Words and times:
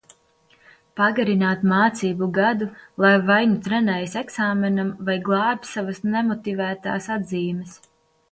Pagarināt 0.99 1.65
mācību 1.71 2.29
gadu, 2.37 2.67
lai 3.03 3.11
vai 3.27 3.37
nu 3.51 3.59
trenējas 3.67 4.17
eksāmenam, 4.23 4.89
vai 5.09 5.17
glābj 5.29 5.71
savas 5.75 6.03
nemotivētās 6.15 7.11
atzīmes. 7.17 7.77